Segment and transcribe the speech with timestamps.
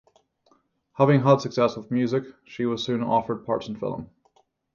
[0.93, 4.09] Having had success with music, she was soon offered parts in film.